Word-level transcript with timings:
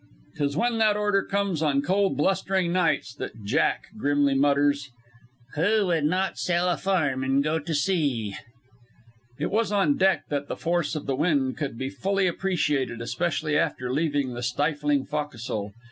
'Tis 0.35 0.57
when 0.57 0.79
that 0.79 0.97
order 0.97 1.21
comes 1.21 1.61
on 1.61 1.79
cold, 1.79 2.17
blustering 2.17 2.73
nights 2.73 3.13
that 3.13 3.43
"Jack" 3.45 3.85
grimly 3.99 4.33
mutters: 4.33 4.89
"Who 5.53 5.85
would 5.85 6.05
not 6.05 6.39
sell 6.39 6.67
a 6.69 6.75
farm 6.77 7.23
and 7.23 7.43
go 7.43 7.59
to 7.59 7.75
sea?" 7.75 8.33
It 9.37 9.51
was 9.51 9.71
on 9.71 9.97
deck 9.97 10.23
that 10.29 10.47
the 10.47 10.57
force 10.57 10.95
of 10.95 11.05
the 11.05 11.15
wind 11.15 11.55
could 11.57 11.77
be 11.77 11.91
fully 11.91 12.25
appreciated, 12.25 12.99
especially 12.99 13.55
after 13.55 13.93
leaving 13.93 14.33
the 14.33 14.41
stifling 14.41 15.05
fo'castle. 15.05 15.71